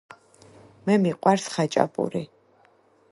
[0.85, 2.23] მე მიყვარს ხაჭაპური